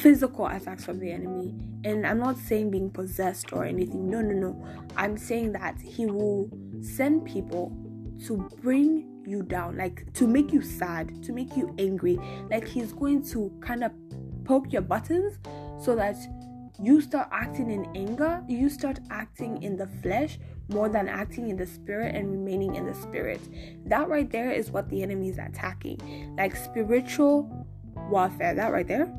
physical 0.00 0.46
attacks 0.46 0.84
from 0.84 0.98
the 0.98 1.10
enemy 1.10 1.54
and 1.84 2.06
i'm 2.06 2.18
not 2.18 2.36
saying 2.36 2.70
being 2.70 2.90
possessed 2.90 3.52
or 3.52 3.64
anything 3.64 4.08
no 4.08 4.20
no 4.20 4.32
no 4.34 4.66
i'm 4.96 5.16
saying 5.16 5.52
that 5.52 5.80
he 5.80 6.06
will 6.06 6.48
send 6.80 7.24
people 7.24 7.76
to 8.26 8.36
bring 8.62 9.06
you 9.26 9.42
down 9.42 9.76
like 9.76 10.10
to 10.14 10.26
make 10.26 10.52
you 10.52 10.62
sad 10.62 11.22
to 11.22 11.32
make 11.32 11.56
you 11.56 11.74
angry 11.78 12.18
like 12.50 12.66
he's 12.66 12.92
going 12.92 13.22
to 13.22 13.52
kind 13.60 13.84
of 13.84 13.92
poke 14.44 14.72
your 14.72 14.82
buttons 14.82 15.38
so 15.78 15.94
that 15.94 16.16
you 16.82 17.00
start 17.00 17.28
acting 17.30 17.70
in 17.70 17.84
anger 17.94 18.42
you 18.48 18.68
start 18.70 18.98
acting 19.10 19.62
in 19.62 19.76
the 19.76 19.86
flesh 20.02 20.38
more 20.70 20.88
than 20.88 21.08
acting 21.08 21.48
in 21.50 21.56
the 21.56 21.66
spirit 21.66 22.14
and 22.14 22.30
remaining 22.30 22.76
in 22.76 22.86
the 22.86 22.94
spirit. 22.94 23.40
That 23.86 24.08
right 24.08 24.30
there 24.30 24.50
is 24.50 24.70
what 24.70 24.88
the 24.88 25.02
enemy 25.02 25.28
is 25.28 25.38
attacking. 25.38 26.34
Like 26.38 26.56
spiritual 26.56 27.66
warfare, 28.08 28.54
that 28.54 28.72
right 28.72 28.86
there. 28.86 29.12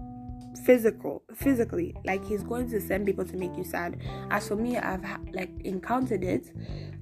Physical, 0.65 1.23
physically, 1.33 1.95
like 2.05 2.23
he's 2.25 2.43
going 2.43 2.69
to 2.69 2.79
send 2.79 3.05
people 3.05 3.25
to 3.25 3.35
make 3.37 3.55
you 3.57 3.63
sad. 3.63 4.01
As 4.29 4.47
for 4.47 4.55
me, 4.55 4.77
I've 4.77 5.03
like 5.33 5.51
encountered 5.61 6.23
it. 6.23 6.51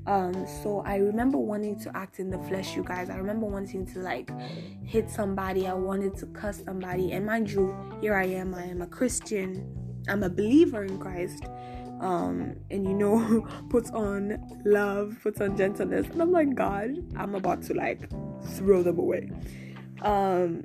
Um, 0.08 0.46
so 0.62 0.82
I 0.86 0.98
remember 0.98 1.38
wanting 1.38 1.80
to 1.82 1.96
act 1.96 2.20
in 2.20 2.30
the 2.30 2.40
flesh, 2.40 2.76
you 2.76 2.84
guys. 2.84 3.10
I 3.10 3.16
remember 3.16 3.46
wanting 3.46 3.86
to 3.88 4.00
like 4.00 4.32
hit 4.84 5.10
somebody. 5.10 5.68
I 5.68 5.74
wanted 5.74 6.16
to 6.18 6.28
cuss 6.28 6.64
somebody, 6.64 7.12
and 7.12 7.26
mind 7.26 7.52
you, 7.52 7.76
here 8.02 8.16
I 8.16 8.26
am. 8.26 8.54
I 8.54 8.64
am 8.64 8.82
a 8.82 8.88
Christian. 8.88 9.76
I'm 10.08 10.24
a 10.24 10.30
believer 10.30 10.84
in 10.84 10.98
Christ 10.98 11.44
um, 12.00 12.56
and 12.72 12.86
you 12.86 12.94
know, 12.94 13.48
puts 13.70 13.92
on 13.92 14.42
love, 14.66 15.18
puts 15.22 15.42
on 15.42 15.58
gentleness. 15.58 16.08
And 16.08 16.22
I'm 16.22 16.32
like, 16.32 16.56
God, 16.56 16.96
I'm 17.18 17.36
about 17.36 17.62
to 17.64 17.74
like 17.74 18.10
throw 18.56 18.84
them 18.84 19.00
away. 19.00 19.30
Um, 20.02 20.64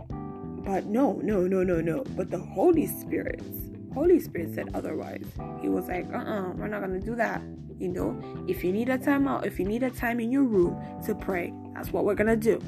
but 0.65 0.87
no, 0.87 1.21
no, 1.23 1.47
no, 1.47 1.63
no, 1.63 1.81
no. 1.81 2.05
But 2.17 2.31
the 2.31 2.39
Holy 2.39 2.87
Spirit, 2.87 3.43
Holy 3.93 4.19
Spirit 4.21 4.55
said 4.55 4.71
otherwise. 4.75 5.27
He 5.61 5.69
was 5.69 5.89
like, 5.89 6.07
uh 6.13 6.19
uh-uh, 6.19 6.41
uh, 6.41 6.53
we 6.53 6.63
are 6.63 6.69
not 6.69 6.81
gonna 6.81 7.01
do 7.01 7.15
that. 7.17 7.43
You 7.79 7.89
know, 7.89 8.45
if 8.49 8.65
you 8.65 8.73
need 8.73 8.89
a 8.89 8.99
time 8.99 9.29
out, 9.29 9.47
if 9.47 9.59
you 9.59 9.67
need 9.67 9.83
a 9.83 9.91
time 9.91 10.21
in 10.21 10.31
your 10.33 10.45
room 10.45 10.81
to 11.07 11.15
pray, 11.15 11.53
that's 11.75 11.93
what 11.93 12.05
we're 12.05 12.15
gonna 12.15 12.37
do. 12.37 12.61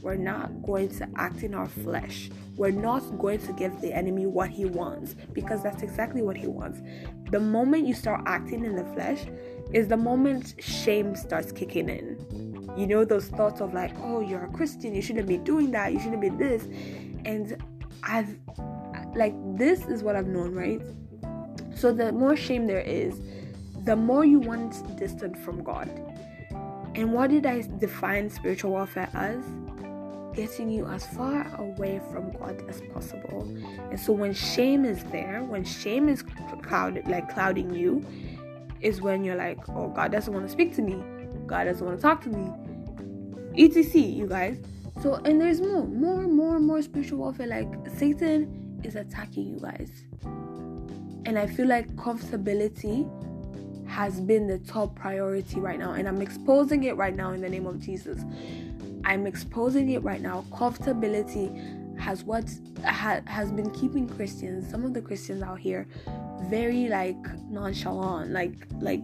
We're 0.00 0.16
not 0.16 0.62
going 0.62 0.90
to 0.98 1.08
act 1.16 1.42
in 1.42 1.54
our 1.54 1.66
flesh. 1.66 2.30
We're 2.56 2.70
not 2.70 3.00
going 3.18 3.40
to 3.40 3.52
give 3.52 3.80
the 3.80 3.92
enemy 3.92 4.26
what 4.26 4.50
he 4.50 4.64
wants 4.64 5.14
because 5.32 5.62
that's 5.62 5.82
exactly 5.82 6.22
what 6.22 6.36
he 6.36 6.46
wants. 6.46 6.80
The 7.30 7.40
moment 7.40 7.86
you 7.86 7.94
start 7.94 8.22
acting 8.26 8.64
in 8.64 8.76
the 8.76 8.84
flesh 8.94 9.26
is 9.72 9.88
the 9.88 9.96
moment 9.96 10.54
shame 10.58 11.14
starts 11.16 11.52
kicking 11.52 11.88
in. 11.88 12.72
You 12.76 12.86
know, 12.86 13.04
those 13.04 13.26
thoughts 13.26 13.60
of 13.60 13.74
like, 13.74 13.92
oh, 13.98 14.20
you're 14.20 14.44
a 14.44 14.52
Christian, 14.52 14.94
you 14.94 15.02
shouldn't 15.02 15.26
be 15.26 15.36
doing 15.36 15.72
that, 15.72 15.92
you 15.92 15.98
shouldn't 15.98 16.20
be 16.20 16.28
this. 16.28 16.66
And 17.24 17.62
I've, 18.02 18.38
like, 19.14 19.34
this 19.56 19.86
is 19.86 20.02
what 20.02 20.16
I've 20.16 20.26
known, 20.26 20.54
right? 20.54 20.82
So 21.74 21.92
the 21.92 22.12
more 22.12 22.36
shame 22.36 22.66
there 22.66 22.80
is, 22.80 23.20
the 23.84 23.96
more 23.96 24.24
you 24.24 24.38
want 24.38 24.96
distant 24.98 25.38
from 25.38 25.62
God. 25.62 25.88
And 26.94 27.12
what 27.12 27.30
did 27.30 27.46
I 27.46 27.62
define 27.78 28.28
spiritual 28.30 28.72
warfare 28.72 29.08
as? 29.14 29.44
getting 30.38 30.70
you 30.70 30.86
as 30.86 31.04
far 31.04 31.52
away 31.56 32.00
from 32.12 32.30
God 32.30 32.62
as 32.68 32.80
possible. 32.92 33.42
And 33.90 33.98
so 33.98 34.12
when 34.12 34.32
shame 34.32 34.84
is 34.84 35.02
there, 35.04 35.42
when 35.42 35.64
shame 35.64 36.08
is 36.08 36.22
clouded, 36.62 37.08
like 37.08 37.28
clouding 37.34 37.74
you, 37.74 38.06
is 38.80 39.00
when 39.00 39.24
you're 39.24 39.34
like, 39.34 39.58
oh, 39.68 39.88
God 39.88 40.12
doesn't 40.12 40.32
want 40.32 40.46
to 40.46 40.52
speak 40.52 40.76
to 40.76 40.82
me. 40.82 41.02
God 41.46 41.64
doesn't 41.64 41.84
want 41.84 41.98
to 41.98 42.02
talk 42.02 42.22
to 42.22 42.28
me. 42.28 42.52
ETC, 43.60 44.16
you 44.16 44.28
guys. 44.28 44.60
So, 45.02 45.14
and 45.24 45.40
there's 45.40 45.60
more, 45.60 45.84
more, 45.86 46.22
more, 46.22 46.58
more 46.58 46.82
spiritual 46.82 47.18
warfare. 47.18 47.46
Like 47.46 47.68
Satan 47.96 48.80
is 48.84 48.96
attacking 48.96 49.46
you 49.46 49.60
guys. 49.60 49.90
And 51.24 51.38
I 51.38 51.46
feel 51.46 51.66
like 51.66 51.88
comfortability 51.96 53.08
has 53.86 54.20
been 54.20 54.46
the 54.46 54.58
top 54.58 54.94
priority 54.94 55.60
right 55.60 55.78
now. 55.78 55.92
And 55.92 56.08
I'm 56.08 56.20
exposing 56.20 56.84
it 56.84 56.96
right 56.96 57.14
now 57.14 57.32
in 57.32 57.40
the 57.40 57.48
name 57.48 57.66
of 57.66 57.80
Jesus. 57.80 58.22
I'm 59.04 59.26
exposing 59.26 59.90
it 59.90 60.02
right 60.02 60.20
now. 60.20 60.44
Comfortability 60.50 61.98
has 61.98 62.24
what 62.24 62.44
ha, 62.84 63.20
has 63.26 63.50
been 63.50 63.70
keeping 63.70 64.08
Christians, 64.08 64.70
some 64.70 64.84
of 64.84 64.94
the 64.94 65.02
Christians 65.02 65.42
out 65.42 65.58
here, 65.58 65.86
very 66.44 66.88
like 66.88 67.16
nonchalant, 67.50 68.30
like 68.30 68.54
like 68.80 69.02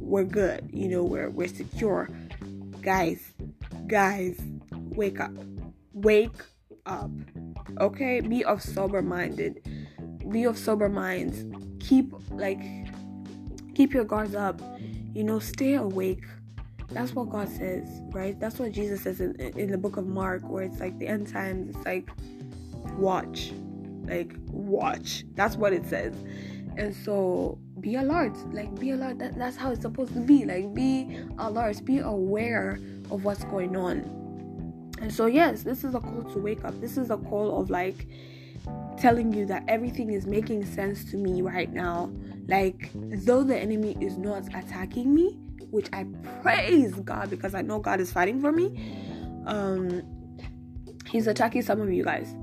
we're 0.00 0.24
good, 0.24 0.68
you 0.72 0.88
know, 0.88 1.02
we're 1.02 1.30
we're 1.30 1.48
secure. 1.48 2.08
Guys, 2.80 3.32
guys, 3.86 4.40
wake 4.98 5.20
up. 5.20 5.32
Wake 5.94 6.42
up. 6.84 7.10
Okay? 7.80 8.20
Be 8.20 8.44
of 8.44 8.62
sober 8.62 9.00
minded. 9.00 9.62
Be 10.30 10.44
of 10.44 10.58
sober 10.58 10.90
minds. 10.90 11.46
Keep 11.80 12.12
like 12.30 12.60
keep 13.74 13.94
your 13.94 14.04
guards 14.04 14.34
up. 14.34 14.60
You 15.14 15.24
know, 15.24 15.38
stay 15.38 15.74
awake 15.74 16.24
that's 16.90 17.14
what 17.14 17.28
God 17.28 17.48
says, 17.48 18.00
right? 18.12 18.38
That's 18.40 18.58
what 18.58 18.72
Jesus 18.72 19.02
says 19.02 19.20
in, 19.20 19.34
in 19.36 19.70
the 19.70 19.76
book 19.76 19.96
of 19.98 20.06
Mark, 20.06 20.42
where 20.48 20.64
it's 20.64 20.80
like 20.80 20.98
the 20.98 21.06
end 21.06 21.28
times, 21.30 21.76
it's 21.76 21.84
like, 21.84 22.08
watch. 22.96 23.52
Like, 24.04 24.34
watch. 24.50 25.24
That's 25.34 25.56
what 25.56 25.74
it 25.74 25.86
says. 25.86 26.14
And 26.78 26.94
so 26.94 27.58
be 27.80 27.96
alert. 27.96 28.36
Like, 28.54 28.74
be 28.78 28.92
alert. 28.92 29.18
That, 29.18 29.36
that's 29.36 29.56
how 29.56 29.70
it's 29.70 29.82
supposed 29.82 30.14
to 30.14 30.20
be. 30.20 30.46
Like, 30.46 30.72
be 30.72 31.20
alert. 31.38 31.84
Be 31.84 31.98
aware 31.98 32.78
of 33.10 33.24
what's 33.24 33.44
going 33.44 33.76
on. 33.76 34.17
And 35.00 35.12
so, 35.12 35.26
yes, 35.26 35.62
this 35.62 35.84
is 35.84 35.94
a 35.94 36.00
call 36.00 36.24
to 36.24 36.38
wake 36.38 36.64
up. 36.64 36.80
This 36.80 36.96
is 36.96 37.10
a 37.10 37.16
call 37.16 37.60
of 37.60 37.70
like 37.70 38.06
telling 38.98 39.32
you 39.32 39.46
that 39.46 39.64
everything 39.68 40.12
is 40.12 40.26
making 40.26 40.64
sense 40.66 41.04
to 41.10 41.16
me 41.16 41.42
right 41.42 41.72
now. 41.72 42.10
Like, 42.48 42.90
though 42.94 43.44
the 43.44 43.56
enemy 43.56 43.96
is 44.00 44.16
not 44.18 44.46
attacking 44.54 45.14
me, 45.14 45.38
which 45.70 45.88
I 45.92 46.06
praise 46.42 46.94
God 46.94 47.30
because 47.30 47.54
I 47.54 47.62
know 47.62 47.78
God 47.78 48.00
is 48.00 48.10
fighting 48.12 48.40
for 48.40 48.52
me. 48.52 49.44
Um, 49.46 50.02
he's 51.06 51.26
attacking 51.26 51.62
some 51.62 51.80
of 51.80 51.92
you 51.92 52.04
guys. 52.04 52.34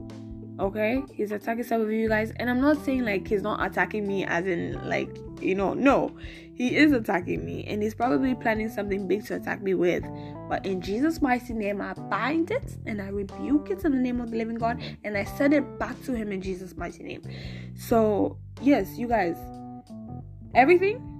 Okay, 0.57 1.03
he's 1.13 1.31
attacking 1.31 1.65
some 1.65 1.81
of 1.81 1.91
you 1.91 2.07
guys, 2.07 2.31
and 2.37 2.49
I'm 2.49 2.61
not 2.61 2.83
saying 2.85 3.03
like 3.03 3.27
he's 3.27 3.41
not 3.41 3.65
attacking 3.65 4.07
me 4.07 4.23
as 4.23 4.45
in 4.47 4.87
like 4.87 5.09
you 5.41 5.55
know, 5.55 5.73
no, 5.73 6.15
he 6.53 6.75
is 6.75 6.91
attacking 6.91 7.45
me, 7.45 7.65
and 7.65 7.83
he's 7.83 7.93
probably 7.93 8.35
planning 8.35 8.69
something 8.69 9.07
big 9.07 9.25
to 9.25 9.35
attack 9.35 9.61
me 9.61 9.73
with. 9.73 10.03
But 10.47 10.65
in 10.65 10.81
Jesus' 10.81 11.21
mighty 11.21 11.53
name, 11.53 11.81
I 11.81 11.93
bind 11.93 12.51
it 12.51 12.77
and 12.85 13.01
I 13.01 13.07
rebuke 13.07 13.71
it 13.71 13.83
in 13.83 13.91
the 13.91 13.99
name 13.99 14.21
of 14.21 14.31
the 14.31 14.37
living 14.37 14.55
God, 14.55 14.81
and 15.03 15.17
I 15.17 15.23
send 15.23 15.53
it 15.53 15.79
back 15.79 16.01
to 16.03 16.13
him 16.13 16.31
in 16.31 16.41
Jesus' 16.41 16.75
mighty 16.77 17.03
name. 17.03 17.23
So, 17.75 18.37
yes, 18.61 18.97
you 18.97 19.07
guys, 19.07 19.37
everything 20.53 21.19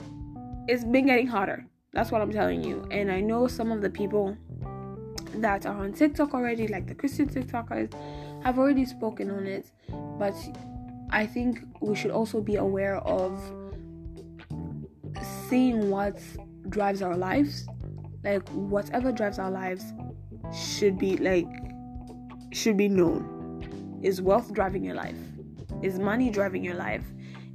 is 0.69 0.85
been 0.85 1.07
getting 1.07 1.27
harder. 1.27 1.65
That's 1.91 2.11
what 2.11 2.21
I'm 2.21 2.31
telling 2.31 2.63
you. 2.63 2.87
And 2.91 3.11
I 3.11 3.21
know 3.21 3.47
some 3.47 3.71
of 3.71 3.81
the 3.81 3.89
people 3.89 4.37
that 5.35 5.65
are 5.65 5.75
on 5.75 5.93
TikTok 5.93 6.33
already, 6.33 6.67
like 6.67 6.87
the 6.87 6.95
Christian 6.95 7.27
TikTokers, 7.27 7.93
have 8.45 8.59
already 8.59 8.85
spoken 8.85 9.31
on 9.31 9.47
it. 9.47 9.71
But 10.17 10.35
I 11.09 11.25
think 11.25 11.59
we 11.81 11.95
should 11.95 12.11
also 12.11 12.39
be 12.41 12.55
aware 12.55 12.97
of 12.97 13.41
seeing 15.49 15.89
what 15.89 16.19
drives 16.69 17.01
our 17.01 17.17
lives. 17.17 17.67
Like 18.23 18.47
whatever 18.49 19.11
drives 19.11 19.39
our 19.39 19.51
lives 19.51 19.93
should 20.53 20.97
be 20.97 21.17
like 21.17 21.47
should 22.51 22.77
be 22.77 22.87
known. 22.87 23.99
Is 24.01 24.21
wealth 24.21 24.53
driving 24.53 24.83
your 24.83 24.95
life? 24.95 25.17
Is 25.81 25.99
money 25.99 26.29
driving 26.29 26.63
your 26.63 26.75
life? 26.75 27.03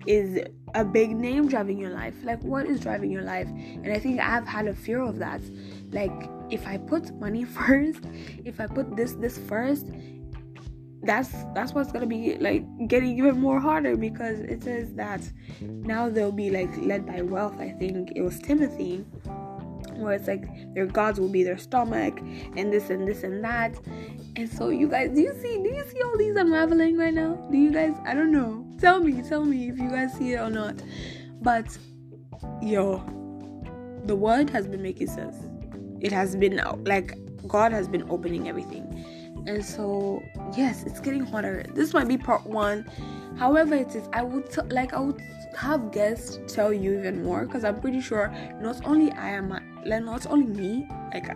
Is 0.06 0.40
a 0.74 0.84
big 0.84 1.10
name 1.14 1.48
driving 1.48 1.78
your 1.78 1.90
life? 1.90 2.14
Like, 2.24 2.42
what 2.42 2.66
is 2.66 2.80
driving 2.80 3.10
your 3.10 3.22
life? 3.22 3.48
And 3.48 3.92
I 3.92 3.98
think 3.98 4.18
I've 4.18 4.46
had 4.46 4.66
a 4.66 4.74
fear 4.74 5.00
of 5.00 5.18
that. 5.18 5.42
Like, 5.90 6.12
if 6.48 6.66
I 6.66 6.78
put 6.78 7.14
money 7.16 7.44
first, 7.58 8.04
if 8.44 8.60
I 8.60 8.66
put 8.66 8.96
this, 8.96 9.12
this 9.12 9.38
first, 9.38 9.86
that's 11.02 11.30
that's 11.54 11.72
what's 11.72 11.90
gonna 11.92 12.06
be 12.06 12.36
like 12.36 12.64
getting 12.86 13.16
even 13.16 13.40
more 13.40 13.58
harder 13.58 13.96
because 13.96 14.40
it 14.40 14.62
says 14.62 14.92
that 14.94 15.22
now 15.60 16.10
they'll 16.10 16.32
be 16.32 16.50
like 16.50 16.70
led 16.78 17.06
by 17.06 17.22
wealth. 17.22 17.58
I 17.58 17.70
think 17.70 18.12
it 18.14 18.22
was 18.22 18.38
Timothy, 18.38 18.98
where 19.96 20.14
it's 20.14 20.28
like 20.28 20.44
their 20.74 20.86
gods 20.86 21.18
will 21.18 21.28
be 21.28 21.42
their 21.42 21.58
stomach 21.58 22.18
and 22.56 22.72
this 22.72 22.90
and 22.90 23.08
this 23.08 23.22
and 23.22 23.42
that. 23.44 23.78
And 24.36 24.48
so 24.48 24.68
you 24.68 24.88
guys, 24.88 25.10
do 25.14 25.22
you 25.22 25.34
see? 25.40 25.62
Do 25.62 25.70
you 25.70 25.84
see 25.90 26.02
all 26.02 26.16
these 26.18 26.36
unraveling 26.36 26.98
right 26.98 27.14
now? 27.14 27.34
Do 27.50 27.56
you 27.56 27.70
guys? 27.72 27.94
I 28.04 28.14
don't 28.14 28.32
know. 28.32 28.66
Tell 28.78 29.00
me, 29.00 29.22
tell 29.22 29.44
me 29.44 29.68
if 29.68 29.78
you 29.78 29.90
guys 29.90 30.12
see 30.14 30.32
it 30.32 30.40
or 30.40 30.50
not. 30.50 30.82
But 31.40 31.76
yo, 32.62 32.98
the 34.04 34.16
word 34.16 34.50
has 34.50 34.66
been 34.66 34.82
making 34.82 35.08
sense. 35.08 35.36
It 36.00 36.12
has 36.12 36.36
been 36.36 36.60
like 36.84 37.18
God 37.48 37.72
has 37.72 37.88
been 37.88 38.04
opening 38.10 38.48
everything. 38.48 38.86
And 39.46 39.64
so, 39.64 40.22
yes, 40.56 40.84
it's 40.84 41.00
getting 41.00 41.24
hotter. 41.24 41.64
This 41.74 41.94
might 41.94 42.08
be 42.08 42.16
part 42.16 42.44
one. 42.46 42.88
However, 43.36 43.74
it 43.74 43.94
is, 43.94 44.08
I 44.12 44.22
would 44.22 44.50
t- 44.50 44.60
like 44.70 44.92
I 44.92 45.00
would 45.00 45.20
have 45.56 45.90
guests 45.92 46.38
tell 46.52 46.72
you 46.72 46.98
even 46.98 47.22
more 47.22 47.46
because 47.46 47.64
I'm 47.64 47.80
pretty 47.80 48.00
sure 48.00 48.32
not 48.60 48.84
only 48.86 49.10
I 49.12 49.30
am 49.30 49.50
like 49.84 50.04
not 50.04 50.26
only 50.26 50.46
me 50.46 50.88
like 51.12 51.28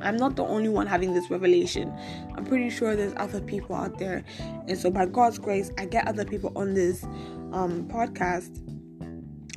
I'm 0.00 0.16
not 0.16 0.34
the 0.34 0.44
only 0.44 0.68
one 0.68 0.86
having 0.86 1.14
this 1.14 1.30
revelation. 1.30 1.92
I'm 2.34 2.44
pretty 2.44 2.70
sure 2.70 2.96
there's 2.96 3.14
other 3.16 3.40
people 3.40 3.76
out 3.76 3.98
there, 3.98 4.24
and 4.66 4.76
so 4.76 4.90
by 4.90 5.06
God's 5.06 5.38
grace, 5.38 5.70
I 5.78 5.86
get 5.86 6.08
other 6.08 6.24
people 6.24 6.52
on 6.56 6.74
this 6.74 7.04
um, 7.52 7.88
podcast 7.88 8.58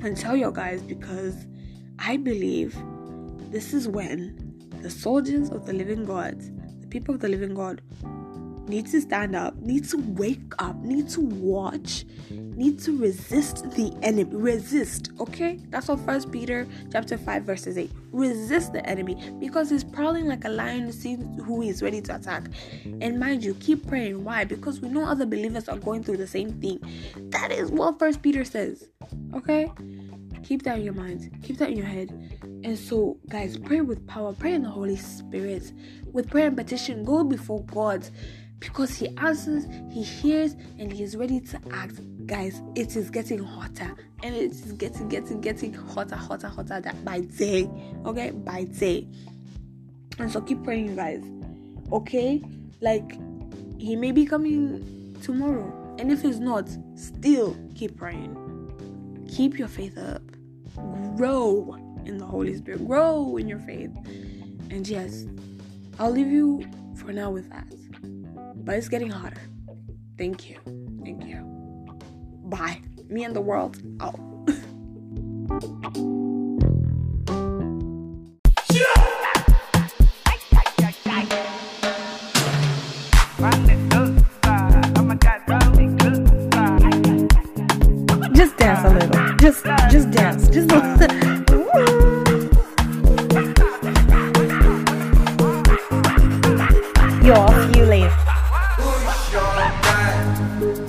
and 0.04 0.16
tell 0.16 0.36
you 0.36 0.52
guys 0.52 0.82
because 0.82 1.46
I 1.98 2.16
believe 2.16 2.76
this 3.50 3.74
is 3.74 3.88
when 3.88 4.54
the 4.82 4.90
soldiers 4.90 5.50
of 5.50 5.66
the 5.66 5.72
living 5.72 6.04
God, 6.04 6.40
the 6.86 6.90
people 6.90 7.14
of 7.14 7.20
the 7.20 7.28
living 7.28 7.54
God, 7.54 7.80
need 8.68 8.86
to 8.86 9.00
stand 9.00 9.36
up, 9.36 9.56
need 9.56 9.88
to 9.88 9.96
wake 9.96 10.52
up, 10.58 10.76
need 10.76 11.08
to 11.10 11.20
watch, 11.20 12.04
need 12.30 12.78
to 12.80 12.96
resist 12.98 13.70
the 13.72 13.92
enemy. 14.02 14.24
Resist, 14.32 15.10
okay? 15.20 15.60
That's 15.68 15.88
what 15.88 16.00
First 16.00 16.32
Peter 16.32 16.66
chapter 16.90 17.16
5 17.16 17.42
verses 17.44 17.78
8. 17.78 17.90
Resist 18.12 18.72
the 18.72 18.84
enemy 18.86 19.16
because 19.38 19.70
he's 19.70 19.84
prowling 19.84 20.26
like 20.26 20.44
a 20.44 20.48
lion 20.48 20.86
to 20.86 20.92
see 20.92 21.16
who 21.44 21.60
he's 21.60 21.82
ready 21.82 22.00
to 22.02 22.16
attack. 22.16 22.44
And 23.00 23.18
mind 23.18 23.44
you, 23.44 23.54
keep 23.54 23.86
praying. 23.86 24.24
Why? 24.24 24.44
Because 24.44 24.80
we 24.80 24.88
know 24.88 25.04
other 25.04 25.26
believers 25.26 25.68
are 25.68 25.78
going 25.78 26.02
through 26.02 26.16
the 26.16 26.26
same 26.26 26.52
thing. 26.60 26.80
That 27.30 27.52
is 27.52 27.70
what 27.70 27.98
First 27.98 28.22
Peter 28.22 28.44
says. 28.44 28.88
Okay? 29.34 29.70
Keep 30.44 30.62
that 30.62 30.78
in 30.78 30.84
your 30.84 30.94
mind. 30.94 31.30
Keep 31.42 31.58
that 31.58 31.70
in 31.70 31.76
your 31.76 31.86
head. 31.86 32.35
And 32.66 32.76
so, 32.76 33.16
guys, 33.28 33.56
pray 33.56 33.80
with 33.80 34.04
power. 34.08 34.32
Pray 34.32 34.54
in 34.54 34.64
the 34.64 34.68
Holy 34.68 34.96
Spirit. 34.96 35.72
With 36.12 36.28
prayer 36.28 36.48
and 36.48 36.56
petition, 36.56 37.04
go 37.04 37.22
before 37.22 37.62
God 37.62 38.08
because 38.58 38.98
He 38.98 39.06
answers, 39.18 39.66
He 39.88 40.02
hears, 40.02 40.56
and 40.76 40.92
He 40.92 41.04
is 41.04 41.16
ready 41.16 41.38
to 41.38 41.60
act. 41.70 42.00
Guys, 42.26 42.60
it 42.74 42.96
is 42.96 43.08
getting 43.08 43.38
hotter 43.38 43.94
and 44.24 44.34
it 44.34 44.50
is 44.50 44.72
getting, 44.72 45.08
getting, 45.08 45.40
getting 45.40 45.74
hotter, 45.74 46.16
hotter, 46.16 46.48
hotter 46.48 46.82
by 47.04 47.20
day. 47.20 47.70
Okay, 48.04 48.32
by 48.32 48.64
day. 48.64 49.06
And 50.18 50.28
so, 50.28 50.40
keep 50.40 50.64
praying, 50.64 50.96
guys. 50.96 51.22
Okay, 51.92 52.42
like 52.80 53.12
He 53.78 53.94
may 53.94 54.10
be 54.10 54.26
coming 54.26 55.16
tomorrow, 55.22 55.96
and 56.00 56.10
if 56.10 56.20
He's 56.20 56.40
not, 56.40 56.68
still 56.96 57.56
keep 57.76 57.96
praying. 57.96 58.34
Keep 59.30 59.56
your 59.56 59.68
faith 59.68 59.96
up 59.96 60.22
grow 61.16 61.76
in 62.06 62.18
the 62.18 62.26
Holy 62.26 62.54
Spirit, 62.56 62.86
grow 62.86 63.36
in 63.36 63.48
your 63.48 63.58
faith. 63.60 63.94
And 64.70 64.86
yes, 64.86 65.26
I'll 65.98 66.10
leave 66.10 66.30
you 66.30 66.64
for 66.96 67.12
now 67.12 67.30
with 67.30 67.50
that. 67.50 67.66
But 68.64 68.76
it's 68.76 68.88
getting 68.88 69.10
hotter. 69.10 69.40
Thank 70.18 70.48
you. 70.48 70.58
Thank 71.04 71.24
you. 71.24 71.42
Bye. 72.44 72.80
Me 73.08 73.24
and 73.24 73.34
the 73.34 73.40
world 73.40 73.78
out. 74.00 74.18